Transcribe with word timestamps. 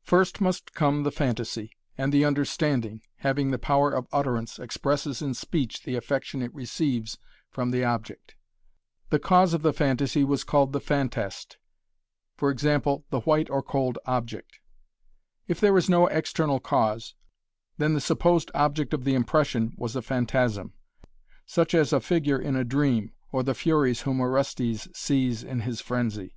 First 0.00 0.40
must 0.40 0.72
come 0.72 1.02
the 1.02 1.12
phantasy, 1.12 1.72
and 1.98 2.10
the 2.10 2.24
understanding, 2.24 3.02
having 3.16 3.50
the 3.50 3.58
power 3.58 3.92
of 3.92 4.08
utterance, 4.10 4.58
expresses 4.58 5.20
in 5.20 5.34
speech 5.34 5.82
the 5.82 5.94
affection 5.94 6.40
it 6.40 6.54
receives 6.54 7.18
from 7.50 7.70
the 7.70 7.84
object. 7.84 8.34
The 9.10 9.18
cause 9.18 9.52
of 9.52 9.60
the 9.60 9.74
phantasy 9.74 10.24
was 10.24 10.42
called 10.42 10.72
the 10.72 10.80
"phantast," 10.80 11.58
e. 12.42 12.54
g. 12.54 12.78
the 13.10 13.20
white 13.26 13.50
or 13.50 13.62
cold 13.62 13.98
object. 14.06 14.58
If 15.46 15.60
there 15.60 15.76
is 15.76 15.90
no 15.90 16.06
external 16.06 16.60
cause, 16.60 17.14
then 17.76 17.92
the 17.92 18.00
supposed 18.00 18.50
object 18.54 18.94
of 18.94 19.04
the 19.04 19.12
impression 19.14 19.74
was 19.76 19.94
a 19.94 20.00
"phantasm," 20.00 20.72
such 21.44 21.74
as 21.74 21.92
a 21.92 22.00
figure 22.00 22.40
in 22.40 22.56
a 22.56 22.64
dream, 22.64 23.12
or 23.32 23.42
the 23.42 23.52
Furies 23.52 24.00
whom 24.00 24.22
Orestes 24.22 24.88
sees 24.94 25.42
in 25.44 25.60
his 25.60 25.82
frenzy. 25.82 26.32